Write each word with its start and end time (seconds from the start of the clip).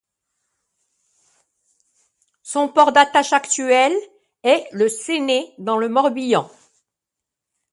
Son 2.41 2.69
port 2.69 2.91
d'attache 2.91 3.33
actuel 3.33 3.93
est 4.41 4.65
le 4.71 4.89
Séné 4.89 5.53
dans 5.59 5.77
le 5.77 5.89
Morbihan. 5.89 6.49